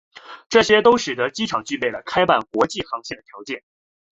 [0.49, 3.61] 这些都使得机场具备了开办国际航线的条件。